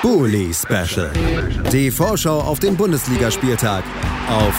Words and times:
Bully 0.00 0.54
Special. 0.54 1.10
Die 1.72 1.90
Vorschau 1.90 2.40
auf 2.40 2.60
den 2.60 2.76
Bundesligaspieltag 2.76 3.82
auf 4.28 4.54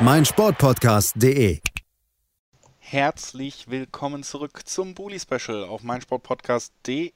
meinsportpodcast.de. 0.00 1.60
Herzlich 2.78 3.68
willkommen 3.68 4.22
zurück 4.22 4.62
zum 4.64 4.94
Bully 4.94 5.20
Special 5.20 5.64
auf 5.64 5.82
meinsportpodcast.de. 5.82 7.12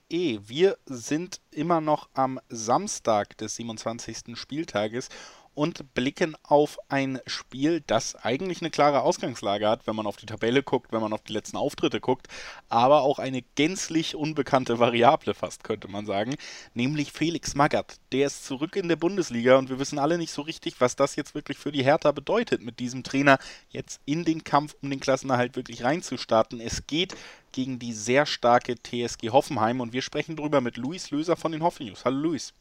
Wir 0.47 0.77
sind 0.85 1.41
immer 1.51 1.81
noch 1.81 2.11
am 2.13 2.39
Samstag 2.51 3.39
des 3.39 3.57
27. 3.57 4.37
Spieltages 4.39 5.09
und 5.55 5.95
blicken 5.95 6.37
auf 6.43 6.79
ein 6.89 7.21
Spiel, 7.27 7.83
das 7.87 8.17
eigentlich 8.17 8.61
eine 8.61 8.71
klare 8.71 9.03
Ausgangslage 9.03 9.69
hat, 9.69 9.87
wenn 9.87 9.97
man 9.97 10.07
auf 10.07 10.17
die 10.17 10.27
Tabelle 10.27 10.63
guckt, 10.63 10.93
wenn 10.93 11.01
man 11.01 11.13
auf 11.13 11.23
die 11.23 11.33
letzten 11.33 11.57
Auftritte 11.57 12.01
guckt, 12.01 12.29
aber 12.69 13.03
auch 13.03 13.19
eine 13.19 13.43
gänzlich 13.55 14.17
unbekannte 14.17 14.79
Variable 14.79 15.35
fast, 15.35 15.65
könnte 15.65 15.89
man 15.89 16.07
sagen, 16.07 16.37
nämlich 16.75 17.13
Felix 17.13 17.55
Magath. 17.55 17.99
Der 18.13 18.27
ist 18.27 18.45
zurück 18.45 18.77
in 18.77 18.89
der 18.89 18.97
Bundesliga 18.97 19.57
und 19.57 19.71
wir 19.71 19.79
wissen 19.79 19.99
alle 19.99 20.19
nicht 20.19 20.33
so 20.33 20.43
richtig, 20.43 20.81
was 20.81 20.97
das 20.97 21.17
jetzt 21.17 21.35
wirklich 21.35 21.59
für 21.59 21.73
die 21.73 21.85
Hertha 21.85 22.13
bedeutet, 22.13 22.63
mit 22.63 22.81
diesem 22.81 23.03
Trainer 23.03 23.39
jetzt 23.71 24.01
in 24.05 24.25
den 24.25 24.45
Kampf 24.45 24.77
um 24.83 24.91
den 24.91 25.01
Klassenerhalt 25.01 25.57
wirklich 25.57 25.85
reinzustarten. 25.85 26.61
Es 26.61 26.87
geht 26.87 27.15
gegen 27.53 27.79
die 27.79 27.93
sehr 27.93 28.27
starke 28.27 28.75
TSG 28.75 29.31
Hoffenheim 29.31 29.81
und 29.81 29.93
wir 29.93 30.03
sprechen 30.03 30.37
darüber 30.37 30.61
mit 30.61 30.77
Luis 30.77 31.11
Löser 31.11 31.37
von 31.37 31.53
den 31.53 31.63
Hoffen 31.63 31.87
News. 31.87 32.05
Hallo 32.05 32.17
Luis. 32.17 32.53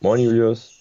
Moin 0.00 0.20
Julius. 0.20 0.79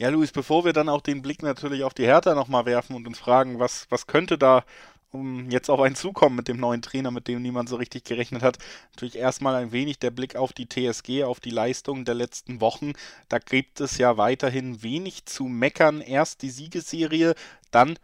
Ja, 0.00 0.08
Luis, 0.08 0.32
bevor 0.32 0.64
wir 0.64 0.72
dann 0.72 0.88
auch 0.88 1.02
den 1.02 1.20
Blick 1.20 1.42
natürlich 1.42 1.84
auf 1.84 1.92
die 1.92 2.06
Hertha 2.06 2.34
nochmal 2.34 2.64
werfen 2.64 2.96
und 2.96 3.06
uns 3.06 3.18
fragen, 3.18 3.58
was, 3.58 3.86
was 3.90 4.06
könnte 4.06 4.38
da 4.38 4.64
um 5.10 5.50
jetzt 5.50 5.68
auf 5.68 5.78
einen 5.78 5.94
zukommen 5.94 6.36
mit 6.36 6.48
dem 6.48 6.56
neuen 6.56 6.80
Trainer, 6.80 7.10
mit 7.10 7.28
dem 7.28 7.42
niemand 7.42 7.68
so 7.68 7.76
richtig 7.76 8.04
gerechnet 8.04 8.42
hat. 8.42 8.56
Natürlich 8.92 9.16
erstmal 9.16 9.56
ein 9.56 9.72
wenig 9.72 9.98
der 9.98 10.10
Blick 10.10 10.36
auf 10.36 10.54
die 10.54 10.66
TSG, 10.66 11.24
auf 11.24 11.38
die 11.38 11.50
Leistungen 11.50 12.06
der 12.06 12.14
letzten 12.14 12.62
Wochen. 12.62 12.94
Da 13.28 13.38
gibt 13.38 13.82
es 13.82 13.98
ja 13.98 14.16
weiterhin 14.16 14.82
wenig 14.82 15.26
zu 15.26 15.44
meckern. 15.44 16.00
Erst 16.00 16.40
die 16.40 16.50
Siegesserie, 16.50 17.34
dann 17.70 17.98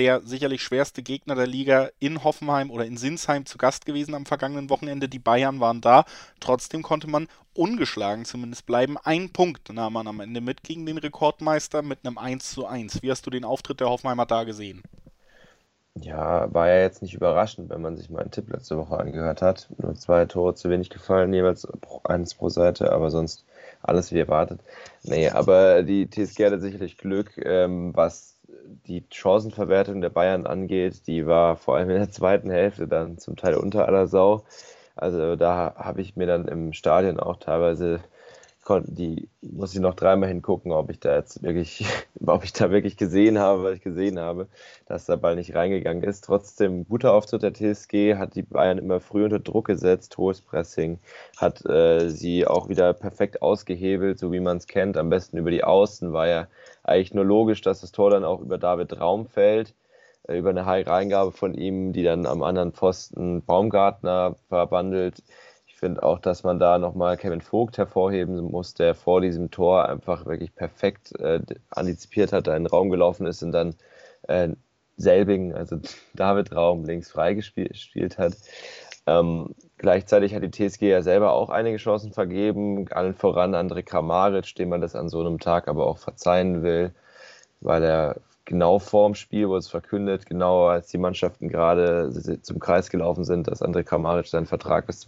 der 0.00 0.22
sicherlich 0.22 0.62
schwerste 0.62 1.02
Gegner 1.02 1.34
der 1.34 1.46
Liga 1.46 1.90
in 1.98 2.24
Hoffenheim 2.24 2.70
oder 2.70 2.86
in 2.86 2.96
Sinsheim 2.96 3.44
zu 3.44 3.58
Gast 3.58 3.84
gewesen 3.84 4.14
am 4.14 4.24
vergangenen 4.24 4.70
Wochenende. 4.70 5.10
Die 5.10 5.18
Bayern 5.18 5.60
waren 5.60 5.82
da. 5.82 6.06
Trotzdem 6.40 6.82
konnte 6.82 7.06
man 7.06 7.28
ungeschlagen 7.52 8.24
zumindest 8.24 8.64
bleiben. 8.64 8.96
Ein 8.96 9.28
Punkt 9.28 9.70
nahm 9.70 9.92
man 9.92 10.06
am 10.06 10.20
Ende 10.20 10.40
mit 10.40 10.62
gegen 10.62 10.86
den 10.86 10.96
Rekordmeister 10.96 11.82
mit 11.82 11.98
einem 12.02 12.16
1 12.16 12.50
zu 12.50 12.64
1. 12.64 13.02
Wie 13.02 13.10
hast 13.10 13.26
du 13.26 13.30
den 13.30 13.44
Auftritt 13.44 13.80
der 13.80 13.90
Hoffenheimer 13.90 14.24
da 14.24 14.44
gesehen? 14.44 14.82
Ja, 15.96 16.48
war 16.54 16.68
ja 16.68 16.80
jetzt 16.80 17.02
nicht 17.02 17.12
überraschend, 17.12 17.68
wenn 17.68 17.82
man 17.82 17.98
sich 17.98 18.08
meinen 18.08 18.30
Tipp 18.30 18.48
letzte 18.48 18.78
Woche 18.78 18.96
angehört 18.96 19.42
hat. 19.42 19.68
Nur 19.76 19.94
zwei 19.96 20.24
Tore 20.24 20.54
zu 20.54 20.70
wenig 20.70 20.88
gefallen, 20.88 21.34
jeweils 21.34 21.68
eins 22.04 22.34
pro 22.34 22.48
Seite, 22.48 22.90
aber 22.90 23.10
sonst 23.10 23.44
alles 23.82 24.12
wie 24.12 24.18
erwartet. 24.18 24.60
Nee, 25.02 25.28
aber 25.28 25.82
die 25.82 26.08
TSG 26.08 26.46
hatte 26.46 26.60
sicherlich 26.60 26.96
Glück, 26.96 27.36
ähm, 27.36 27.94
was 27.94 28.39
die 28.90 29.04
Chancenverwertung 29.10 30.00
der 30.00 30.10
Bayern 30.10 30.46
angeht, 30.46 31.06
die 31.06 31.26
war 31.26 31.56
vor 31.56 31.76
allem 31.76 31.90
in 31.90 31.96
der 31.96 32.10
zweiten 32.10 32.50
Hälfte 32.50 32.88
dann 32.88 33.18
zum 33.18 33.36
Teil 33.36 33.54
unter 33.54 33.86
aller 33.86 34.08
Sau. 34.08 34.44
Also 34.96 35.36
da 35.36 35.74
habe 35.76 36.00
ich 36.02 36.16
mir 36.16 36.26
dann 36.26 36.48
im 36.48 36.72
Stadion 36.72 37.20
auch 37.20 37.36
teilweise 37.36 38.00
die 38.78 39.28
muss 39.42 39.74
ich 39.74 39.80
noch 39.80 39.94
dreimal 39.94 40.28
hingucken, 40.28 40.70
ob 40.72 40.90
ich 40.90 41.00
da 41.00 41.16
jetzt 41.16 41.42
wirklich, 41.42 41.84
ob 42.26 42.44
ich 42.44 42.52
da 42.52 42.70
wirklich 42.70 42.96
gesehen 42.96 43.38
habe, 43.38 43.64
was 43.64 43.76
ich 43.76 43.82
gesehen 43.82 44.18
habe, 44.18 44.46
dass 44.86 45.06
der 45.06 45.16
Ball 45.16 45.34
nicht 45.34 45.54
reingegangen 45.54 46.04
ist. 46.04 46.22
Trotzdem 46.22 46.86
guter 46.86 47.12
Auftritt 47.12 47.42
der 47.42 47.54
TSG, 47.54 48.16
hat 48.16 48.34
die 48.34 48.42
Bayern 48.42 48.78
immer 48.78 49.00
früh 49.00 49.24
unter 49.24 49.40
Druck 49.40 49.66
gesetzt, 49.66 50.16
hohes 50.18 50.40
Pressing, 50.40 50.98
hat 51.36 51.64
äh, 51.66 52.10
sie 52.10 52.46
auch 52.46 52.68
wieder 52.68 52.92
perfekt 52.92 53.42
ausgehebelt, 53.42 54.18
so 54.18 54.30
wie 54.30 54.40
man 54.40 54.58
es 54.58 54.66
kennt, 54.66 54.96
am 54.96 55.10
besten 55.10 55.38
über 55.38 55.50
die 55.50 55.64
Außen, 55.64 56.12
war 56.12 56.28
ja 56.28 56.46
eigentlich 56.90 57.14
nur 57.14 57.24
logisch, 57.24 57.62
dass 57.62 57.80
das 57.80 57.92
Tor 57.92 58.10
dann 58.10 58.24
auch 58.24 58.40
über 58.40 58.58
David 58.58 59.00
Raum 59.00 59.26
fällt 59.26 59.74
äh, 60.28 60.38
über 60.38 60.50
eine 60.50 60.66
Reingabe 60.66 61.32
von 61.32 61.54
ihm, 61.54 61.92
die 61.92 62.02
dann 62.02 62.26
am 62.26 62.42
anderen 62.42 62.72
Pfosten 62.72 63.42
Baumgartner 63.42 64.36
verbandelt 64.48 65.22
finde 65.80 66.02
auch, 66.02 66.18
dass 66.18 66.42
man 66.42 66.58
da 66.58 66.78
nochmal 66.78 67.16
Kevin 67.16 67.40
Vogt 67.40 67.78
hervorheben 67.78 68.38
muss, 68.42 68.74
der 68.74 68.94
vor 68.94 69.22
diesem 69.22 69.50
Tor 69.50 69.88
einfach 69.88 70.26
wirklich 70.26 70.54
perfekt 70.54 71.18
äh, 71.18 71.40
antizipiert 71.70 72.32
hat, 72.32 72.46
da 72.46 72.54
in 72.54 72.64
den 72.64 72.70
Raum 72.70 72.90
gelaufen 72.90 73.26
ist 73.26 73.42
und 73.42 73.52
dann 73.52 73.74
äh, 74.28 74.50
Selbing, 74.98 75.54
also 75.54 75.80
David 76.14 76.54
Raum, 76.54 76.84
links 76.84 77.10
freigespielt 77.10 78.18
hat. 78.18 78.34
Ähm, 79.10 79.54
gleichzeitig 79.76 80.34
hat 80.34 80.44
die 80.44 80.50
TSG 80.52 80.82
ja 80.82 81.02
selber 81.02 81.32
auch 81.32 81.50
einige 81.50 81.78
Chancen 81.78 82.12
vergeben, 82.12 82.86
allen 82.92 83.14
voran 83.14 83.56
André 83.56 83.82
Kramaric, 83.82 84.54
dem 84.54 84.68
man 84.68 84.80
das 84.80 84.94
an 84.94 85.08
so 85.08 85.20
einem 85.20 85.40
Tag 85.40 85.66
aber 85.66 85.86
auch 85.86 85.98
verzeihen 85.98 86.62
will, 86.62 86.92
weil 87.60 87.82
er 87.82 88.16
genau 88.44 88.78
vorm 88.78 89.14
Spiel 89.16 89.48
wurde 89.48 89.58
es 89.58 89.68
verkündet, 89.68 90.26
genau 90.26 90.66
als 90.66 90.88
die 90.88 90.98
Mannschaften 90.98 91.48
gerade 91.48 92.12
zum 92.42 92.60
Kreis 92.60 92.90
gelaufen 92.90 93.24
sind, 93.24 93.48
dass 93.48 93.62
André 93.62 93.82
Kramaric 93.82 94.28
seinen 94.28 94.46
Vertrag 94.46 94.86
bis 94.86 95.00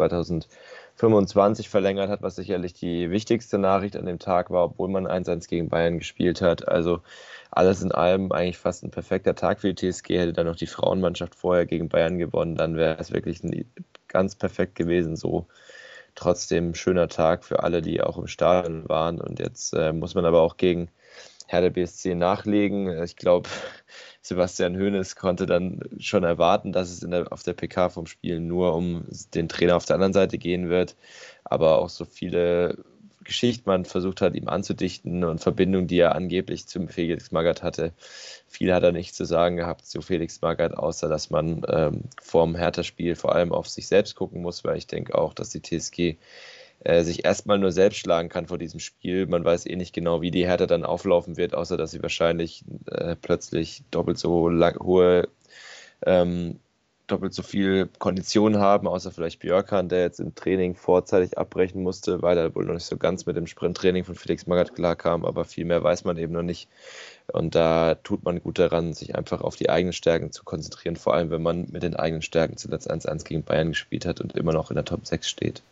2025 1.03 1.69
verlängert 1.69 2.09
hat, 2.09 2.23
was 2.23 2.37
sicherlich 2.37 2.75
die 2.75 3.11
wichtigste 3.11 3.59
Nachricht 3.59 3.97
an 3.97 4.07
dem 4.07 4.21
Tag 4.21 4.51
war, 4.51 4.67
obwohl 4.67 4.89
man 4.89 5.09
1-1 5.09 5.49
gegen 5.49 5.69
Bayern 5.69 5.99
gespielt 5.99 6.41
hat. 6.41 6.69
Also 6.69 7.01
alles 7.51 7.83
in 7.83 7.91
allem 7.91 8.31
eigentlich 8.31 8.59
fast 8.59 8.85
ein 8.85 8.93
perfekter 8.93 9.35
Tag 9.35 9.61
für 9.61 9.75
die 9.75 9.91
TSG. 9.91 10.17
Hätte 10.17 10.33
dann 10.33 10.47
noch 10.47 10.55
die 10.55 10.69
Frauenmannschaft 10.69 11.35
vorher 11.35 11.67
gegen 11.67 11.89
Bayern 11.89 12.19
gewonnen, 12.19 12.55
dann 12.55 12.77
wäre 12.77 12.99
es 13.01 13.13
wirklich 13.13 13.41
ganz 14.07 14.37
perfekt 14.37 14.77
gewesen. 14.77 15.17
So 15.17 15.47
trotzdem 16.15 16.73
schöner 16.73 17.09
Tag 17.09 17.43
für 17.43 17.65
alle, 17.65 17.83
die 17.83 18.01
auch 18.01 18.17
im 18.17 18.29
Stadion 18.29 18.89
waren. 18.89 19.21
Und 19.21 19.41
jetzt 19.41 19.75
äh, 19.75 19.93
muss 19.93 20.15
man 20.15 20.25
aber 20.25 20.41
auch 20.41 20.57
gegen 20.57 20.89
Hertha 21.53 21.69
BSC 21.69 22.15
nachlegen. 22.15 23.03
Ich 23.03 23.17
glaube, 23.17 23.49
Sebastian 24.23 24.77
Hoeneß 24.77 25.17
konnte 25.17 25.47
dann 25.47 25.81
schon 25.99 26.25
erwarten, 26.25 26.73
dass 26.73 26.91
es 26.91 27.01
der, 27.01 27.33
auf 27.33 27.43
der 27.43 27.53
PK 27.53 27.91
vom 27.91 28.07
Spiel 28.07 28.41
nur 28.41 28.75
um 28.75 29.05
den 29.35 29.49
Trainer 29.49 29.77
auf 29.77 29.85
der 29.85 29.95
anderen 29.95 30.13
Seite 30.13 30.39
gehen 30.39 30.71
wird. 30.71 30.97
Aber 31.45 31.79
auch 31.79 31.89
so 31.91 32.05
viele 32.05 32.79
Geschichten 33.25 33.69
man 33.69 33.85
versucht 33.85 34.21
hat, 34.21 34.35
ihm 34.35 34.49
anzudichten 34.49 35.25
und 35.25 35.41
Verbindungen, 35.41 35.87
die 35.87 35.99
er 35.99 36.15
angeblich 36.15 36.67
zum 36.67 36.89
Felix 36.89 37.31
Magath 37.31 37.63
hatte. 37.63 37.93
Viel 38.49 38.73
hat 38.75 38.83
er 38.83 38.93
nicht 38.93 39.15
zu 39.15 39.25
sagen 39.25 39.57
gehabt 39.57 39.87
zu 39.87 40.03
Felix 40.03 40.41
Magath, 40.41 40.75
außer 40.75 41.09
dass 41.09 41.31
man 41.31 41.63
ähm, 41.69 42.03
vorm 42.21 42.57
Hertha-Spiel 42.57 43.15
vor 43.15 43.35
allem 43.35 43.53
auf 43.53 43.69
sich 43.69 43.87
selbst 43.87 44.17
gucken 44.17 44.43
muss, 44.43 44.65
weil 44.65 44.79
ich 44.79 44.87
denke 44.87 45.17
auch, 45.17 45.35
dass 45.35 45.51
die 45.51 45.63
TSG 45.63 46.17
äh, 46.85 47.05
sich 47.05 47.25
erstmal 47.25 47.59
nur 47.59 47.73
selbst 47.73 47.99
schlagen 47.99 48.29
kann 48.29 48.47
vor 48.47 48.59
diesem 48.59 48.81
Spiel. 48.81 49.27
Man 49.27 49.45
weiß 49.45 49.67
eh 49.67 49.77
nicht 49.77 49.95
genau, 49.95 50.21
wie 50.23 50.31
die 50.31 50.47
Hertha 50.47 50.67
dann 50.67 50.85
auflaufen 50.85 51.37
wird, 51.37 51.55
außer 51.55 51.77
dass 51.77 51.93
sie 51.93 52.03
wahrscheinlich 52.03 52.65
äh, 52.91 53.17
plötzlich 53.17 53.85
doppelt 53.91 54.19
so 54.19 54.49
lang, 54.49 54.79
hohe, 54.81 55.29
ähm, 56.05 56.59
doppelt 57.07 57.35
so 57.35 57.43
viel 57.43 57.89
Kondition 57.99 58.59
haben, 58.59 58.89
außer 58.89 59.13
vielleicht 59.13 59.41
Björkan, 59.41 59.89
der 59.89 60.01
jetzt 60.01 60.19
im 60.19 60.35
Training 60.35 60.75
vorzeitig 60.75 61.39
abbrechen 61.39 61.83
musste, 61.83 62.23
weil 62.23 62.39
er 62.39 62.55
wohl 62.55 62.65
noch 62.65 62.75
nicht 62.75 62.87
so 62.87 62.97
ganz 62.97 63.27
mit 63.27 63.37
dem 63.37 63.47
Sprinttraining 63.47 64.05
von 64.05 64.15
Felix 64.15 64.47
Magath 64.47 64.75
klarkam, 64.75 65.25
aber 65.25 65.45
viel 65.45 65.65
mehr 65.65 65.83
weiß 65.85 66.05
man 66.05 66.17
eben 66.17 66.33
noch 66.33 66.43
nicht. 66.43 66.69
Und 67.33 67.55
da 67.55 67.97
tut 67.97 68.25
man 68.25 68.43
gut 68.43 68.59
daran, 68.59 68.93
sich 68.95 69.15
einfach 69.15 69.43
auf 69.43 69.57
die 69.57 69.71
eigenen 69.71 69.93
Stärken 69.93 70.33
zu 70.33 70.43
konzentrieren, 70.45 70.97
vor 70.97 71.15
allem 71.15 71.31
wenn 71.31 71.43
man 71.43 71.69
mit 71.71 71.83
den 71.83 71.97
eigenen 71.97 72.23
Stärken 72.23 72.57
zuletzt 72.57 72.91
1-1 72.91 73.25
gegen 73.25 73.43
Bayern 73.43 73.69
gespielt 73.69 74.07
hat 74.07 74.21
und 74.21 74.35
immer 74.35 74.53
noch 74.53 74.71
in 74.71 74.77
der 74.77 74.85
Top 74.85 75.07
6 75.07 75.29
steht. 75.29 75.63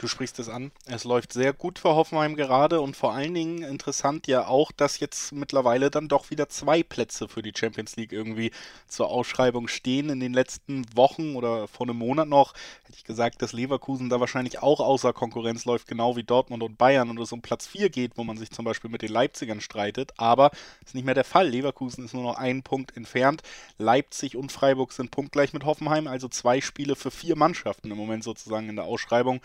Du 0.00 0.08
sprichst 0.08 0.40
es 0.40 0.48
an. 0.48 0.72
Es 0.86 1.04
läuft 1.04 1.32
sehr 1.32 1.52
gut 1.52 1.78
für 1.78 1.94
Hoffenheim 1.94 2.34
gerade 2.34 2.80
und 2.80 2.96
vor 2.96 3.12
allen 3.12 3.32
Dingen 3.32 3.62
interessant 3.62 4.26
ja 4.26 4.46
auch, 4.48 4.72
dass 4.72 4.98
jetzt 4.98 5.32
mittlerweile 5.32 5.88
dann 5.88 6.08
doch 6.08 6.30
wieder 6.30 6.48
zwei 6.48 6.82
Plätze 6.82 7.28
für 7.28 7.42
die 7.42 7.52
Champions 7.56 7.94
League 7.94 8.12
irgendwie 8.12 8.50
zur 8.88 9.08
Ausschreibung 9.08 9.68
stehen. 9.68 10.10
In 10.10 10.18
den 10.18 10.34
letzten 10.34 10.84
Wochen 10.96 11.36
oder 11.36 11.68
vor 11.68 11.86
einem 11.86 11.96
Monat 11.96 12.26
noch 12.26 12.54
hätte 12.84 12.98
ich 12.98 13.04
gesagt, 13.04 13.40
dass 13.40 13.52
Leverkusen 13.52 14.08
da 14.08 14.18
wahrscheinlich 14.18 14.60
auch 14.60 14.80
außer 14.80 15.12
Konkurrenz 15.12 15.64
läuft, 15.64 15.86
genau 15.86 16.16
wie 16.16 16.24
Dortmund 16.24 16.64
und 16.64 16.76
Bayern 16.76 17.08
und 17.08 17.20
es 17.20 17.30
um 17.30 17.40
Platz 17.40 17.68
4 17.68 17.88
geht, 17.88 18.16
wo 18.16 18.24
man 18.24 18.36
sich 18.36 18.50
zum 18.50 18.64
Beispiel 18.64 18.90
mit 18.90 19.02
den 19.02 19.12
Leipzigern 19.12 19.60
streitet. 19.60 20.12
Aber 20.16 20.50
das 20.50 20.88
ist 20.88 20.94
nicht 20.96 21.04
mehr 21.04 21.14
der 21.14 21.24
Fall. 21.24 21.48
Leverkusen 21.48 22.04
ist 22.04 22.14
nur 22.14 22.24
noch 22.24 22.36
einen 22.36 22.64
Punkt 22.64 22.96
entfernt. 22.96 23.42
Leipzig 23.78 24.36
und 24.36 24.50
Freiburg 24.50 24.92
sind 24.92 25.12
punktgleich 25.12 25.52
mit 25.52 25.64
Hoffenheim, 25.64 26.08
also 26.08 26.26
zwei 26.26 26.60
Spiele 26.60 26.96
für 26.96 27.12
vier 27.12 27.36
Mannschaften 27.36 27.92
im 27.92 27.96
Moment 27.96 28.24
sozusagen 28.24 28.68
in 28.68 28.76
der 28.76 28.86
Ausschreibung 28.86 29.40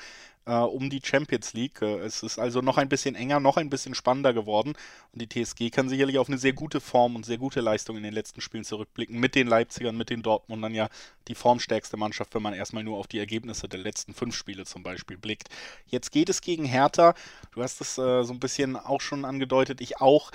um 0.58 0.90
die 0.90 1.02
Champions 1.04 1.54
League. 1.54 1.82
Äh, 1.82 2.00
es 2.00 2.24
ist 2.24 2.40
also 2.40 2.62
noch 2.62 2.78
ein 2.78 2.90
bisschen 2.90 3.16
enger, 3.16 3.40
noch 3.40 3.58
ein 3.58 3.70
bisschen 3.70 3.96
spannender 3.96 4.34
geworden. 4.34 4.74
Und 5.14 5.22
die 5.22 5.28
TSG 5.28 5.70
kann 5.70 5.90
sicherlich 5.90 6.18
auf 6.18 6.28
eine 6.28 6.38
sehr 6.38 6.54
gute 6.54 6.80
Form 6.82 7.16
und 7.16 7.26
sehr 7.26 7.38
gute 7.38 7.62
Leistung 7.62 7.98
in 7.98 8.04
den 8.04 8.14
letzten 8.14 8.42
Spielen 8.42 8.64
zurückblicken. 8.64 9.20
Mit 9.20 9.36
den 9.36 9.48
Leipzigern, 9.48 9.98
mit 9.98 10.10
den 10.10 10.22
Dortmundern 10.22 10.74
ja 10.74 10.90
die 11.28 11.36
formstärkste 11.36 11.98
Mannschaft, 11.98 12.34
wenn 12.36 12.42
man 12.42 12.54
erstmal 12.54 12.84
nur 12.84 12.98
auf 12.98 13.08
die 13.08 13.20
Ergebnisse 13.20 13.68
der 13.68 13.80
letzten 13.80 14.14
fünf 14.14 14.36
Spiele 14.36 14.66
zum 14.66 14.84
Beispiel 14.84 15.18
blickt. 15.18 15.50
Jetzt 15.88 16.12
geht 16.12 16.30
es 16.30 16.42
gegen 16.42 16.66
Hertha. 16.66 17.14
Du 17.52 17.64
hast 17.64 17.82
es 17.82 17.98
äh, 17.98 18.24
so 18.24 18.34
ein 18.34 18.40
bisschen 18.40 18.76
auch 18.76 19.02
schon 19.02 19.26
angedeutet, 19.26 19.82
ich 19.82 20.02
auch 20.02 20.32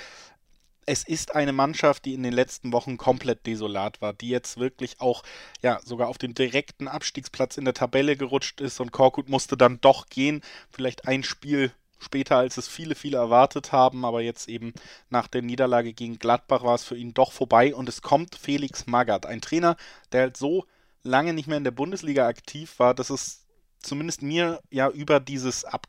es 0.86 1.04
ist 1.06 1.34
eine 1.34 1.52
Mannschaft, 1.52 2.04
die 2.04 2.14
in 2.14 2.22
den 2.22 2.32
letzten 2.32 2.72
Wochen 2.72 2.96
komplett 2.96 3.46
desolat 3.46 4.00
war, 4.00 4.12
die 4.12 4.28
jetzt 4.28 4.58
wirklich 4.58 5.00
auch 5.00 5.22
ja 5.62 5.80
sogar 5.84 6.08
auf 6.08 6.18
den 6.18 6.34
direkten 6.34 6.88
Abstiegsplatz 6.88 7.56
in 7.56 7.64
der 7.64 7.74
Tabelle 7.74 8.16
gerutscht 8.16 8.60
ist 8.60 8.80
und 8.80 8.92
Korkut 8.92 9.28
musste 9.28 9.56
dann 9.56 9.80
doch 9.80 10.08
gehen. 10.08 10.42
Vielleicht 10.70 11.06
ein 11.06 11.22
Spiel 11.24 11.72
später, 11.98 12.36
als 12.36 12.56
es 12.56 12.68
viele, 12.68 12.94
viele 12.94 13.16
erwartet 13.16 13.72
haben. 13.72 14.04
Aber 14.04 14.20
jetzt 14.20 14.48
eben 14.48 14.72
nach 15.10 15.26
der 15.26 15.42
Niederlage 15.42 15.92
gegen 15.92 16.18
Gladbach 16.18 16.62
war 16.62 16.74
es 16.74 16.84
für 16.84 16.96
ihn 16.96 17.14
doch 17.14 17.32
vorbei. 17.32 17.74
Und 17.74 17.88
es 17.88 18.02
kommt 18.02 18.36
Felix 18.36 18.86
Magath, 18.86 19.26
ein 19.26 19.40
Trainer, 19.40 19.76
der 20.12 20.22
halt 20.22 20.36
so 20.36 20.66
lange 21.02 21.32
nicht 21.32 21.48
mehr 21.48 21.58
in 21.58 21.64
der 21.64 21.70
Bundesliga 21.70 22.26
aktiv 22.26 22.78
war, 22.78 22.94
dass 22.94 23.10
es 23.10 23.46
zumindest 23.80 24.22
mir 24.22 24.60
ja 24.70 24.88
über 24.88 25.20
dieses 25.20 25.64
Ab 25.64 25.86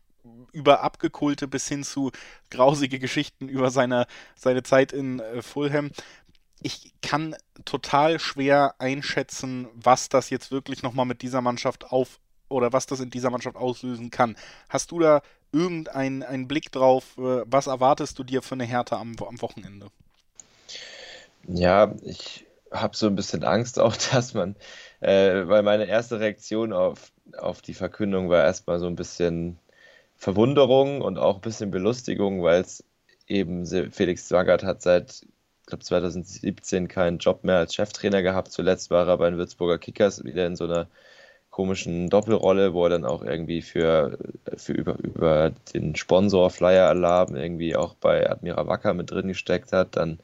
über 0.51 0.81
abgekulte 0.81 1.47
bis 1.47 1.67
hin 1.67 1.83
zu 1.83 2.11
grausige 2.49 2.99
Geschichten 2.99 3.49
über 3.49 3.71
seine, 3.71 4.07
seine 4.35 4.63
Zeit 4.63 4.91
in 4.93 5.19
äh, 5.19 5.41
Fulham. 5.41 5.91
Ich 6.61 6.93
kann 7.01 7.35
total 7.65 8.19
schwer 8.19 8.75
einschätzen, 8.79 9.67
was 9.73 10.09
das 10.09 10.29
jetzt 10.29 10.51
wirklich 10.51 10.83
nochmal 10.83 11.05
mit 11.05 11.21
dieser 11.21 11.41
Mannschaft 11.41 11.91
auf 11.91 12.19
oder 12.49 12.73
was 12.73 12.85
das 12.85 12.99
in 12.99 13.09
dieser 13.09 13.29
Mannschaft 13.29 13.57
auslösen 13.57 14.11
kann. 14.11 14.35
Hast 14.69 14.91
du 14.91 14.99
da 14.99 15.21
irgendeinen 15.51 16.47
Blick 16.47 16.71
drauf? 16.71 17.17
Äh, 17.17 17.43
was 17.45 17.67
erwartest 17.67 18.17
du 18.19 18.23
dir 18.23 18.41
für 18.41 18.55
eine 18.55 18.65
Härte 18.65 18.97
am, 18.97 19.15
am 19.19 19.41
Wochenende? 19.41 19.87
Ja, 21.47 21.93
ich 22.03 22.45
habe 22.71 22.95
so 22.95 23.07
ein 23.07 23.15
bisschen 23.15 23.43
Angst 23.43 23.79
auch, 23.79 23.95
dass 24.11 24.33
man, 24.33 24.55
äh, 24.99 25.47
weil 25.47 25.63
meine 25.63 25.85
erste 25.85 26.19
Reaktion 26.19 26.73
auf, 26.73 27.11
auf 27.37 27.61
die 27.61 27.73
Verkündung 27.73 28.29
war 28.29 28.43
erstmal 28.43 28.79
so 28.79 28.87
ein 28.87 28.95
bisschen 28.95 29.59
Verwunderung 30.17 31.01
und 31.01 31.17
auch 31.17 31.35
ein 31.35 31.41
bisschen 31.41 31.71
Belustigung, 31.71 32.43
weil 32.43 32.61
es 32.61 32.83
eben 33.27 33.65
Felix 33.91 34.27
Zwangert 34.27 34.63
hat 34.63 34.81
seit, 34.81 35.23
ich 35.23 35.65
glaube 35.67 35.83
2017 35.83 36.87
keinen 36.87 37.17
Job 37.19 37.43
mehr 37.43 37.57
als 37.57 37.75
Cheftrainer 37.75 38.21
gehabt. 38.21 38.51
Zuletzt 38.51 38.91
war 38.91 39.07
er 39.07 39.17
bei 39.17 39.29
den 39.29 39.37
Würzburger 39.39 39.77
Kickers 39.79 40.23
wieder 40.23 40.45
in 40.47 40.55
so 40.55 40.65
einer 40.65 40.87
komischen 41.49 42.09
Doppelrolle, 42.09 42.73
wo 42.73 42.83
er 42.83 42.89
dann 42.89 43.05
auch 43.05 43.23
irgendwie 43.23 43.61
für, 43.61 44.17
für 44.57 44.73
über, 44.73 44.97
über 44.99 45.51
den 45.73 45.95
Sponsor 45.95 46.49
Flyer 46.49 46.89
Alarm 46.89 47.35
irgendwie 47.35 47.77
auch 47.77 47.95
bei 47.95 48.29
Admira 48.29 48.67
Wacker 48.67 48.93
mit 48.93 49.11
drin 49.11 49.29
gesteckt 49.29 49.71
hat. 49.71 49.95
Dann 49.95 50.19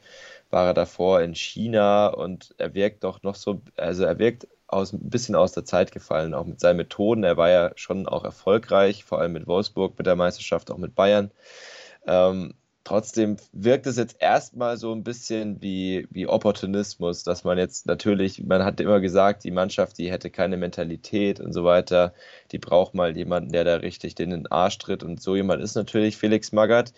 war 0.50 0.66
er 0.66 0.74
davor 0.74 1.22
in 1.22 1.34
China 1.34 2.08
und 2.08 2.54
er 2.58 2.74
wirkt 2.74 3.04
doch 3.04 3.22
noch 3.22 3.34
so, 3.34 3.62
also 3.76 4.04
er 4.04 4.18
wirkt 4.18 4.46
aus, 4.72 4.92
ein 4.92 5.10
bisschen 5.10 5.34
aus 5.34 5.52
der 5.52 5.64
Zeit 5.64 5.92
gefallen, 5.92 6.34
auch 6.34 6.46
mit 6.46 6.60
seinen 6.60 6.78
Methoden. 6.78 7.24
Er 7.24 7.36
war 7.36 7.50
ja 7.50 7.72
schon 7.76 8.08
auch 8.08 8.24
erfolgreich, 8.24 9.04
vor 9.04 9.20
allem 9.20 9.32
mit 9.32 9.46
Wolfsburg, 9.46 9.98
mit 9.98 10.06
der 10.06 10.16
Meisterschaft, 10.16 10.70
auch 10.70 10.78
mit 10.78 10.94
Bayern. 10.94 11.30
Ähm, 12.06 12.54
trotzdem 12.84 13.36
wirkt 13.52 13.86
es 13.86 13.96
jetzt 13.96 14.16
erstmal 14.20 14.76
so 14.76 14.92
ein 14.92 15.04
bisschen 15.04 15.60
wie, 15.62 16.08
wie 16.10 16.26
Opportunismus, 16.26 17.22
dass 17.22 17.44
man 17.44 17.58
jetzt 17.58 17.86
natürlich, 17.86 18.42
man 18.42 18.64
hat 18.64 18.80
immer 18.80 19.00
gesagt, 19.00 19.44
die 19.44 19.50
Mannschaft, 19.50 19.98
die 19.98 20.10
hätte 20.10 20.30
keine 20.30 20.56
Mentalität 20.56 21.40
und 21.40 21.52
so 21.52 21.64
weiter, 21.64 22.14
die 22.50 22.58
braucht 22.58 22.94
mal 22.94 23.16
jemanden, 23.16 23.52
der 23.52 23.64
da 23.64 23.76
richtig 23.76 24.14
den 24.14 24.32
in 24.32 24.42
den 24.44 24.52
Arsch 24.52 24.78
tritt 24.78 25.02
und 25.02 25.20
so 25.20 25.36
jemand 25.36 25.62
ist 25.62 25.74
natürlich 25.74 26.16
Felix 26.16 26.52
Magath. 26.52 26.92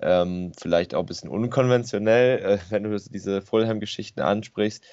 Ähm, 0.00 0.52
vielleicht 0.58 0.94
auch 0.94 1.00
ein 1.00 1.06
bisschen 1.06 1.30
unkonventionell, 1.30 2.38
äh, 2.38 2.58
wenn 2.70 2.82
du 2.82 2.96
diese 2.98 3.42
Fulham-Geschichten 3.42 4.20
ansprichst. 4.20 4.84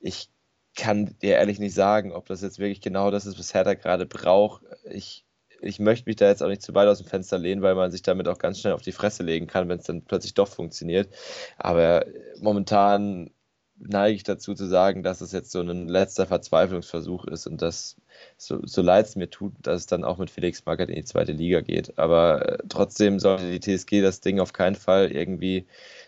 Ich 0.00 0.30
kann 0.80 1.14
dir 1.20 1.36
ehrlich 1.36 1.58
nicht 1.58 1.74
sagen, 1.74 2.12
ob 2.12 2.26
das 2.26 2.40
jetzt 2.42 2.58
wirklich 2.58 2.80
genau 2.80 3.10
das 3.10 3.26
ist, 3.26 3.38
was 3.38 3.54
Hertha 3.54 3.74
gerade 3.74 4.06
braucht. 4.06 4.62
Ich, 4.90 5.26
ich 5.60 5.78
möchte 5.78 6.08
mich 6.08 6.16
da 6.16 6.28
jetzt 6.28 6.42
auch 6.42 6.48
nicht 6.48 6.62
zu 6.62 6.74
weit 6.74 6.88
aus 6.88 6.98
dem 6.98 7.06
Fenster 7.06 7.38
lehnen, 7.38 7.62
weil 7.62 7.74
man 7.74 7.90
sich 7.90 8.02
damit 8.02 8.28
auch 8.28 8.38
ganz 8.38 8.58
schnell 8.58 8.72
auf 8.72 8.82
die 8.82 8.92
Fresse 8.92 9.22
legen 9.22 9.46
kann, 9.46 9.68
wenn 9.68 9.78
es 9.78 9.86
dann 9.86 10.02
plötzlich 10.02 10.34
doch 10.34 10.48
funktioniert. 10.48 11.14
Aber 11.58 12.06
momentan 12.40 13.30
neige 13.76 14.14
ich 14.16 14.22
dazu 14.22 14.54
zu 14.54 14.66
sagen, 14.66 15.02
dass 15.02 15.20
es 15.20 15.32
jetzt 15.32 15.50
so 15.52 15.60
ein 15.60 15.88
letzter 15.88 16.26
Verzweiflungsversuch 16.26 17.26
ist 17.26 17.46
und 17.46 17.60
dass, 17.62 17.96
so, 18.36 18.60
so 18.64 18.82
leid 18.82 19.06
es 19.06 19.16
mir 19.16 19.30
tut, 19.30 19.54
dass 19.62 19.80
es 19.82 19.86
dann 19.86 20.04
auch 20.04 20.18
mit 20.18 20.30
Felix 20.30 20.64
Magath 20.66 20.88
in 20.88 20.96
die 20.96 21.04
zweite 21.04 21.32
Liga 21.32 21.60
geht. 21.60 21.98
Aber 21.98 22.48
äh, 22.48 22.58
trotzdem 22.68 23.18
sollte 23.18 23.50
die 23.50 23.60
TSG 23.60 24.02
das 24.02 24.20
Ding 24.20 24.40
auf 24.40 24.52
keinen 24.52 24.76
Fall 24.76 25.12
irgendwie 25.12 25.66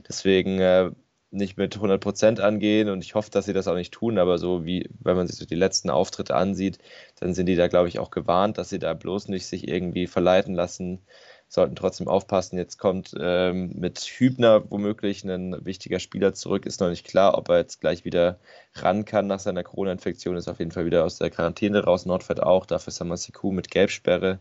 deswegen 0.09 0.61
äh, 0.61 0.91
nicht 1.33 1.57
mit 1.57 1.79
100% 1.79 2.41
angehen 2.41 2.89
und 2.89 3.03
ich 3.03 3.15
hoffe, 3.15 3.31
dass 3.31 3.47
sie 3.47 3.53
das 3.53 3.69
auch 3.69 3.75
nicht 3.75 3.93
tun, 3.93 4.19
aber 4.19 4.39
so 4.39 4.65
wie, 4.65 4.89
wenn 5.01 5.17
man 5.17 5.27
sich 5.27 5.37
so 5.37 5.47
die 5.47 5.55
letzten 5.55 5.91
Auftritte 5.91 6.35
ansieht, 6.37 6.79
dann 7.21 7.35
sind 7.35 7.47
die 7.47 7.57
da, 7.57 7.69
glaube 7.69 7.89
ich, 7.89 7.99
auch 7.99 8.11
gewarnt, 8.11 8.59
dass 8.59 8.69
sie 8.69 8.79
da 8.79 8.95
bloß 8.95 9.29
nicht 9.29 9.47
sich 9.47 9.67
irgendwie 9.69 10.07
verleiten 10.07 10.55
lassen, 10.55 11.01
sollten 11.49 11.77
trotzdem 11.77 12.09
aufpassen. 12.09 12.59
Jetzt 12.59 12.79
kommt 12.79 13.15
ähm, 13.19 13.73
mit 13.75 13.99
Hübner 14.01 14.71
womöglich 14.71 15.25
ein 15.25 15.65
wichtiger 15.65 16.01
Spieler 16.01 16.35
zurück, 16.35 16.67
ist 16.67 16.81
noch 16.81 16.89
nicht 16.91 17.07
klar, 17.07 17.37
ob 17.39 17.49
er 17.49 17.59
jetzt 17.59 17.81
gleich 17.81 18.05
wieder 18.05 18.39
ran 18.75 19.05
kann 19.05 19.27
nach 19.27 19.41
seiner 19.41 19.63
Corona-Infektion, 19.63 20.37
ist 20.37 20.49
auf 20.49 20.59
jeden 20.59 20.73
Fall 20.73 20.87
wieder 20.87 21.05
aus 21.05 21.19
der 21.19 21.31
Quarantäne 21.31 21.85
raus, 21.85 22.07
Nordfeld 22.07 22.43
auch, 22.43 22.67
dafür 22.67 22.89
ist 22.89 22.97
Samasiku 22.97 23.53
mit 23.53 23.71
Gelbsperre 23.71 24.39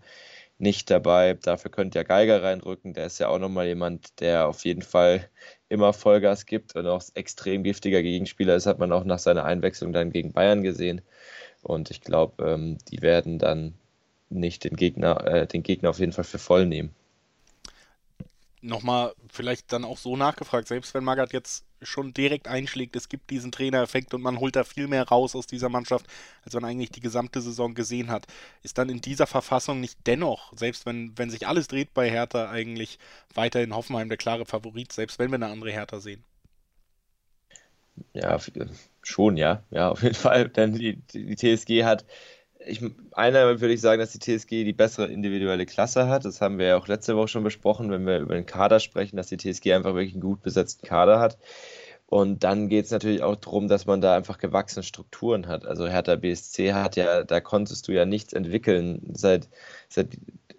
nicht 0.61 0.89
dabei. 0.89 1.33
Dafür 1.33 1.71
könnte 1.71 1.99
ja 1.99 2.03
Geiger 2.03 2.43
reindrücken. 2.43 2.93
Der 2.93 3.07
ist 3.07 3.19
ja 3.19 3.27
auch 3.29 3.39
nochmal 3.39 3.65
jemand, 3.67 4.19
der 4.21 4.47
auf 4.47 4.63
jeden 4.63 4.83
Fall 4.83 5.27
immer 5.71 5.93
Vollgas 5.93 6.45
gibt 6.45 6.75
und 6.75 6.87
auch 6.87 7.03
extrem 7.15 7.63
giftiger 7.63 8.01
Gegenspieler 8.03 8.55
ist, 8.55 8.65
hat 8.65 8.79
man 8.79 8.91
auch 8.91 9.05
nach 9.05 9.19
seiner 9.19 9.45
Einwechslung 9.45 9.93
dann 9.93 10.11
gegen 10.11 10.33
Bayern 10.33 10.63
gesehen. 10.63 11.01
Und 11.63 11.91
ich 11.91 12.01
glaube, 12.01 12.43
ähm, 12.45 12.77
die 12.91 13.01
werden 13.01 13.39
dann 13.39 13.73
nicht 14.29 14.63
den 14.63 14.75
Gegner, 14.75 15.25
äh, 15.27 15.47
den 15.47 15.63
Gegner 15.63 15.89
auf 15.91 15.99
jeden 15.99 16.13
Fall 16.13 16.23
für 16.23 16.39
voll 16.39 16.65
nehmen 16.65 16.93
nochmal 18.61 19.13
vielleicht 19.31 19.71
dann 19.73 19.85
auch 19.85 19.97
so 19.97 20.15
nachgefragt, 20.17 20.67
selbst 20.67 20.93
wenn 20.93 21.03
Magath 21.03 21.33
jetzt 21.33 21.65
schon 21.81 22.13
direkt 22.13 22.47
einschlägt, 22.47 22.95
es 22.95 23.09
gibt 23.09 23.29
diesen 23.31 23.51
Trainereffekt 23.51 24.13
und 24.13 24.21
man 24.21 24.39
holt 24.39 24.55
da 24.55 24.63
viel 24.63 24.87
mehr 24.87 25.07
raus 25.07 25.35
aus 25.35 25.47
dieser 25.47 25.69
Mannschaft, 25.69 26.05
als 26.43 26.53
man 26.53 26.65
eigentlich 26.65 26.91
die 26.91 26.99
gesamte 26.99 27.41
Saison 27.41 27.73
gesehen 27.73 28.11
hat, 28.11 28.27
ist 28.63 28.77
dann 28.77 28.89
in 28.89 29.01
dieser 29.01 29.27
Verfassung 29.27 29.79
nicht 29.79 29.99
dennoch, 30.05 30.53
selbst 30.55 30.85
wenn, 30.85 31.17
wenn 31.17 31.29
sich 31.31 31.47
alles 31.47 31.67
dreht 31.67 31.93
bei 31.93 32.09
Hertha, 32.09 32.49
eigentlich 32.51 32.99
weiterhin 33.33 33.75
Hoffenheim 33.75 34.09
der 34.09 34.17
klare 34.17 34.45
Favorit, 34.45 34.93
selbst 34.93 35.17
wenn 35.19 35.31
wir 35.31 35.35
eine 35.35 35.47
andere 35.47 35.71
Hertha 35.71 35.99
sehen? 35.99 36.23
Ja, 38.13 38.39
schon, 39.03 39.37
ja. 39.37 39.63
Ja, 39.69 39.89
auf 39.89 40.03
jeden 40.03 40.15
Fall. 40.15 40.49
Denn 40.49 40.73
die, 40.73 40.97
die 41.13 41.35
TSG 41.35 41.83
hat 41.83 42.05
ich, 42.65 42.81
einer 43.11 43.61
würde 43.61 43.73
ich 43.73 43.81
sagen, 43.81 43.99
dass 43.99 44.11
die 44.11 44.19
TSG 44.19 44.63
die 44.63 44.73
bessere 44.73 45.07
individuelle 45.07 45.65
Klasse 45.65 46.07
hat. 46.07 46.25
Das 46.25 46.41
haben 46.41 46.57
wir 46.57 46.67
ja 46.67 46.77
auch 46.77 46.87
letzte 46.87 47.15
Woche 47.15 47.27
schon 47.27 47.43
besprochen, 47.43 47.91
wenn 47.91 48.05
wir 48.05 48.19
über 48.19 48.35
den 48.35 48.45
Kader 48.45 48.79
sprechen, 48.79 49.17
dass 49.17 49.27
die 49.27 49.37
TSG 49.37 49.73
einfach 49.73 49.93
wirklich 49.93 50.13
einen 50.13 50.21
gut 50.21 50.41
besetzten 50.41 50.85
Kader 50.85 51.19
hat. 51.19 51.37
Und 52.07 52.43
dann 52.43 52.67
geht 52.67 52.85
es 52.85 52.91
natürlich 52.91 53.23
auch 53.23 53.37
darum, 53.37 53.69
dass 53.69 53.85
man 53.85 54.01
da 54.01 54.15
einfach 54.15 54.37
gewachsene 54.37 54.83
Strukturen 54.83 55.47
hat. 55.47 55.65
Also 55.65 55.87
Hertha 55.87 56.17
BSC 56.17 56.73
hat 56.73 56.97
ja, 56.97 57.23
da 57.23 57.39
konntest 57.39 57.87
du 57.87 57.93
ja 57.93 58.05
nichts 58.05 58.33
entwickeln, 58.33 59.01
seit, 59.13 59.47
seit 59.87 60.09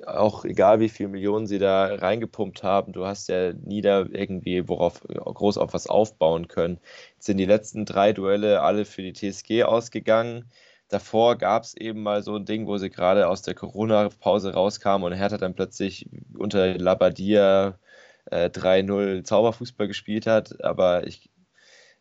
auch 0.06 0.44
egal 0.44 0.80
wie 0.80 0.88
viele 0.88 1.10
Millionen 1.10 1.46
sie 1.46 1.58
da 1.58 1.94
reingepumpt 1.94 2.62
haben, 2.62 2.92
du 2.92 3.06
hast 3.06 3.28
ja 3.28 3.52
nie 3.52 3.82
da 3.82 4.06
irgendwie 4.10 4.66
worauf 4.68 5.02
groß 5.02 5.58
auf 5.58 5.74
was 5.74 5.86
aufbauen 5.86 6.48
können. 6.48 6.80
Jetzt 7.16 7.26
sind 7.26 7.36
die 7.36 7.44
letzten 7.44 7.84
drei 7.84 8.12
Duelle 8.12 8.62
alle 8.62 8.84
für 8.84 9.02
die 9.02 9.12
TSG 9.12 9.64
ausgegangen. 9.64 10.50
Davor 10.92 11.38
gab 11.38 11.62
es 11.62 11.74
eben 11.74 12.02
mal 12.02 12.22
so 12.22 12.36
ein 12.36 12.44
Ding, 12.44 12.66
wo 12.66 12.76
sie 12.76 12.90
gerade 12.90 13.26
aus 13.26 13.40
der 13.40 13.54
Corona-Pause 13.54 14.52
rauskamen 14.52 15.06
und 15.06 15.16
Hertha 15.16 15.38
dann 15.38 15.54
plötzlich 15.54 16.06
unter 16.36 16.76
Labadia 16.76 17.78
äh, 18.26 18.50
3-0 18.50 19.24
Zauberfußball 19.24 19.88
gespielt 19.88 20.26
hat. 20.26 20.62
Aber 20.62 21.06
ich, 21.06 21.30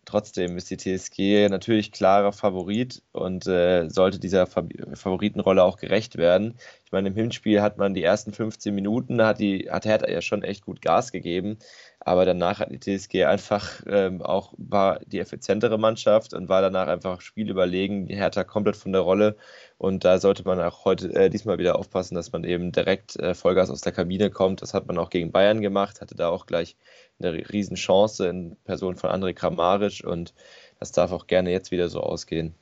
trotzdem 0.03 0.57
ist 0.57 0.69
die 0.71 0.75
TSG 0.75 1.47
natürlich 1.49 1.93
klarer 1.93 2.33
Favorit 2.33 3.01
und 3.13 3.47
äh, 3.47 3.87
sollte 3.89 4.19
dieser 4.19 4.45
Favoritenrolle 4.45 5.63
auch 5.63 5.77
gerecht 5.77 6.17
werden. 6.17 6.57
Ich 6.91 6.93
meine, 6.93 7.07
im 7.07 7.15
Hinspiel 7.15 7.61
hat 7.61 7.77
man 7.77 7.93
die 7.93 8.03
ersten 8.03 8.33
15 8.33 8.75
Minuten, 8.75 9.23
hat, 9.23 9.39
die, 9.39 9.69
hat 9.71 9.85
Hertha 9.85 10.09
ja 10.09 10.21
schon 10.21 10.43
echt 10.43 10.65
gut 10.65 10.81
Gas 10.81 11.13
gegeben. 11.13 11.57
Aber 12.01 12.25
danach 12.25 12.59
hat 12.59 12.69
die 12.69 12.81
TSG 12.81 13.23
einfach 13.23 13.81
ähm, 13.87 14.21
auch 14.21 14.53
war 14.57 14.99
die 15.05 15.19
effizientere 15.19 15.77
Mannschaft 15.77 16.33
und 16.33 16.49
war 16.49 16.61
danach 16.61 16.89
einfach 16.89 17.21
spielüberlegen. 17.21 18.07
Die 18.07 18.17
Hertha 18.17 18.43
komplett 18.43 18.75
von 18.75 18.91
der 18.91 19.03
Rolle. 19.03 19.37
Und 19.77 20.03
da 20.03 20.19
sollte 20.19 20.43
man 20.43 20.59
auch 20.59 20.83
heute 20.83 21.13
äh, 21.15 21.29
diesmal 21.29 21.59
wieder 21.59 21.79
aufpassen, 21.79 22.15
dass 22.15 22.33
man 22.33 22.43
eben 22.43 22.73
direkt 22.73 23.15
äh, 23.15 23.35
Vollgas 23.35 23.69
aus 23.69 23.79
der 23.79 23.93
Kabine 23.93 24.29
kommt. 24.29 24.61
Das 24.61 24.73
hat 24.73 24.87
man 24.87 24.97
auch 24.97 25.09
gegen 25.09 25.31
Bayern 25.31 25.61
gemacht, 25.61 26.01
hatte 26.01 26.15
da 26.15 26.27
auch 26.27 26.45
gleich 26.45 26.75
eine 27.19 27.31
Riesenchance 27.31 28.27
in 28.27 28.57
Person 28.65 28.97
von 28.97 29.11
André 29.11 29.33
Kramaric 29.33 30.03
und 30.05 30.33
das 30.79 30.91
darf 30.91 31.13
auch 31.13 31.27
gerne 31.27 31.51
jetzt 31.51 31.71
wieder 31.71 31.87
so 31.87 32.01
ausgehen. 32.01 32.53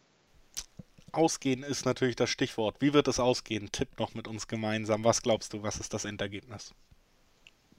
Ausgehen 1.13 1.63
ist 1.63 1.86
natürlich 1.86 2.16
das 2.16 2.30
Stichwort. 2.30 2.78
Wie 2.80 2.94
wird 2.94 3.08
es 3.08 3.20
ausgehen? 3.20 3.72
Tipp 3.72 4.00
noch 4.00 4.13
mit 4.13 4.28
uns 4.28 4.48
gemeinsam. 4.48 5.04
Was 5.04 5.22
glaubst 5.22 5.54
du, 5.54 5.63
was 5.63 5.78
ist 5.78 5.94
das 5.94 6.06
Endergebnis? 6.06 6.74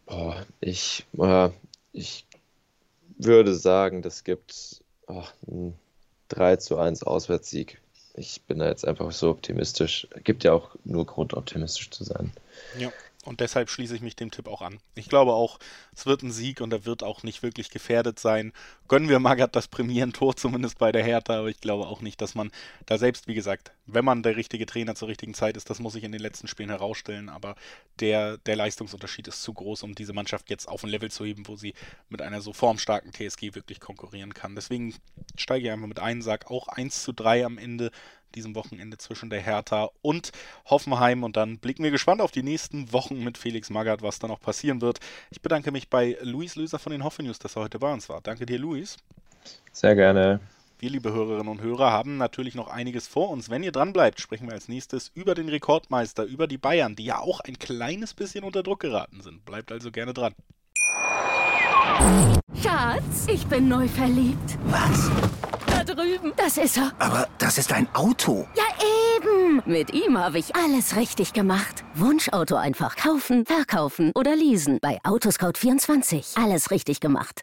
Oh, 0.06 0.34
ich, 0.60 1.06
äh, 1.18 1.50
ich 1.92 2.26
würde 3.18 3.54
sagen, 3.54 4.02
das 4.02 4.24
gibt 4.24 4.82
oh, 5.06 5.24
einen 5.46 5.78
3 6.28 6.56
zu 6.56 6.78
1 6.78 7.02
Auswärtssieg. 7.04 7.80
Ich 8.14 8.42
bin 8.42 8.58
da 8.58 8.66
jetzt 8.66 8.86
einfach 8.86 9.12
so 9.12 9.30
optimistisch. 9.30 10.08
Gibt 10.24 10.44
ja 10.44 10.52
auch 10.52 10.74
nur 10.84 11.06
Grund, 11.06 11.34
optimistisch 11.34 11.90
zu 11.90 12.04
sein. 12.04 12.32
Ja, 12.78 12.92
und 13.24 13.40
deshalb 13.40 13.68
schließe 13.68 13.94
ich 13.94 14.00
mich 14.00 14.16
dem 14.16 14.30
Tipp 14.30 14.48
auch 14.48 14.62
an. 14.62 14.78
Ich 14.94 15.08
glaube 15.08 15.32
auch, 15.32 15.58
es 15.94 16.06
wird 16.06 16.22
ein 16.22 16.32
Sieg 16.32 16.60
und 16.60 16.72
er 16.72 16.86
wird 16.86 17.02
auch 17.02 17.22
nicht 17.22 17.42
wirklich 17.42 17.70
gefährdet 17.70 18.18
sein. 18.18 18.52
Gönnen 18.88 19.08
wir 19.08 19.18
Magath 19.18 19.54
das 19.54 19.68
Premieren-Tor 19.68 20.36
zumindest 20.36 20.78
bei 20.78 20.90
der 20.92 21.04
Hertha, 21.04 21.38
aber 21.38 21.48
ich 21.48 21.60
glaube 21.60 21.86
auch 21.86 22.00
nicht, 22.00 22.20
dass 22.20 22.34
man 22.34 22.50
da 22.86 22.98
selbst, 22.98 23.28
wie 23.28 23.34
gesagt, 23.34 23.72
wenn 23.94 24.04
man 24.04 24.22
der 24.22 24.36
richtige 24.36 24.66
Trainer 24.66 24.94
zur 24.94 25.08
richtigen 25.08 25.34
Zeit 25.34 25.56
ist, 25.56 25.70
das 25.70 25.78
muss 25.78 25.92
sich 25.92 26.04
in 26.04 26.12
den 26.12 26.20
letzten 26.20 26.48
Spielen 26.48 26.70
herausstellen, 26.70 27.28
aber 27.28 27.54
der, 28.00 28.38
der 28.38 28.56
Leistungsunterschied 28.56 29.28
ist 29.28 29.42
zu 29.42 29.52
groß, 29.52 29.82
um 29.82 29.94
diese 29.94 30.12
Mannschaft 30.12 30.50
jetzt 30.50 30.68
auf 30.68 30.84
ein 30.84 30.90
Level 30.90 31.10
zu 31.10 31.24
heben, 31.24 31.46
wo 31.46 31.56
sie 31.56 31.74
mit 32.08 32.22
einer 32.22 32.40
so 32.40 32.52
formstarken 32.52 33.12
TSG 33.12 33.54
wirklich 33.54 33.80
konkurrieren 33.80 34.34
kann. 34.34 34.54
Deswegen 34.54 34.94
steige 35.36 35.66
ich 35.66 35.72
einfach 35.72 35.86
mit 35.86 36.00
ein, 36.00 36.22
sage 36.22 36.50
auch 36.50 36.68
1 36.68 37.02
zu 37.02 37.12
3 37.12 37.44
am 37.44 37.58
Ende 37.58 37.90
diesem 38.34 38.54
Wochenende 38.54 38.98
zwischen 38.98 39.30
der 39.30 39.40
Hertha 39.40 39.90
und 40.02 40.32
Hoffenheim. 40.66 41.24
Und 41.24 41.36
dann 41.36 41.58
blicken 41.58 41.82
wir 41.82 41.90
gespannt 41.90 42.20
auf 42.20 42.30
die 42.30 42.42
nächsten 42.42 42.92
Wochen 42.92 43.22
mit 43.22 43.38
Felix 43.38 43.70
Magath, 43.70 44.02
was 44.02 44.18
da 44.18 44.28
noch 44.28 44.40
passieren 44.40 44.80
wird. 44.80 45.00
Ich 45.30 45.40
bedanke 45.40 45.72
mich 45.72 45.88
bei 45.88 46.16
Luis 46.22 46.56
Löser 46.56 46.78
von 46.78 46.92
den 46.92 47.04
Hoffe 47.04 47.22
News, 47.22 47.38
dass 47.38 47.56
er 47.56 47.62
heute 47.62 47.78
bei 47.78 47.92
uns 47.92 48.08
war. 48.08 48.20
Danke 48.20 48.46
dir, 48.46 48.58
Luis. 48.58 48.96
Sehr 49.72 49.94
gerne. 49.94 50.40
Wir, 50.80 50.88
liebe 50.88 51.12
Hörerinnen 51.12 51.48
und 51.48 51.60
Hörer, 51.60 51.92
haben 51.92 52.16
natürlich 52.16 52.54
noch 52.54 52.68
einiges 52.68 53.06
vor 53.06 53.28
uns. 53.28 53.50
Wenn 53.50 53.62
ihr 53.62 53.70
dran 53.70 53.92
bleibt, 53.92 54.18
sprechen 54.18 54.46
wir 54.46 54.54
als 54.54 54.66
nächstes 54.66 55.10
über 55.14 55.34
den 55.34 55.50
Rekordmeister, 55.50 56.24
über 56.24 56.46
die 56.46 56.56
Bayern, 56.56 56.96
die 56.96 57.04
ja 57.04 57.18
auch 57.18 57.40
ein 57.40 57.58
kleines 57.58 58.14
bisschen 58.14 58.44
unter 58.44 58.62
Druck 58.62 58.80
geraten 58.80 59.20
sind. 59.20 59.44
Bleibt 59.44 59.70
also 59.72 59.90
gerne 59.90 60.14
dran. 60.14 60.34
Schatz, 62.62 63.26
ich 63.30 63.46
bin 63.46 63.68
neu 63.68 63.88
verliebt. 63.88 64.56
Was? 64.68 65.10
Da 65.66 65.84
drüben. 65.84 66.32
Das 66.38 66.56
ist 66.56 66.78
er. 66.78 66.92
Aber 66.98 67.28
das 67.36 67.58
ist 67.58 67.74
ein 67.74 67.86
Auto. 67.94 68.48
Ja, 68.56 68.64
eben. 69.18 69.60
Mit 69.66 69.92
ihm 69.92 70.16
habe 70.16 70.38
ich 70.38 70.56
alles 70.56 70.96
richtig 70.96 71.34
gemacht. 71.34 71.84
Wunschauto 71.94 72.56
einfach 72.56 72.96
kaufen, 72.96 73.44
verkaufen 73.44 74.12
oder 74.14 74.34
leasen. 74.34 74.78
Bei 74.80 74.98
Autoscout24. 75.02 76.42
Alles 76.42 76.70
richtig 76.70 77.00
gemacht. 77.00 77.42